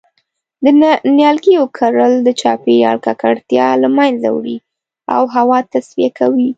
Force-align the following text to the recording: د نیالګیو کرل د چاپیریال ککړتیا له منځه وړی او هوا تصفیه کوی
د 0.63 0.65
نیالګیو 1.17 1.63
کرل 1.77 2.13
د 2.27 2.29
چاپیریال 2.41 2.97
ککړتیا 3.05 3.67
له 3.83 3.87
منځه 3.97 4.27
وړی 4.35 4.57
او 5.15 5.21
هوا 5.35 5.59
تصفیه 5.73 6.09
کوی 6.19 6.49